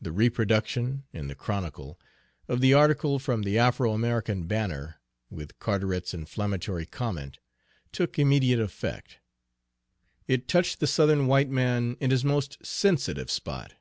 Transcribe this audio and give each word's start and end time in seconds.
The 0.00 0.12
reproduction, 0.12 1.04
in 1.12 1.26
the 1.28 1.34
Chronicle, 1.34 2.00
of 2.48 2.62
the 2.62 2.72
article 2.72 3.18
from 3.18 3.42
the 3.42 3.58
Afro 3.58 3.92
American 3.92 4.46
Banner, 4.46 4.94
with 5.28 5.58
Carteret's 5.58 6.14
inflammatory 6.14 6.86
comment, 6.86 7.38
took 7.92 8.18
immediate 8.18 8.60
effect. 8.60 9.18
It 10.26 10.48
touched 10.48 10.80
the 10.80 10.86
Southern 10.86 11.26
white 11.26 11.50
man 11.50 11.98
in 12.00 12.10
his 12.10 12.24
most 12.24 12.64
sensitive 12.64 13.30
spot. 13.30 13.74